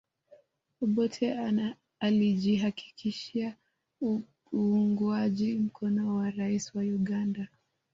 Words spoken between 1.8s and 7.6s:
alijihakikishia uungwaji mkono wa raia wa Uganda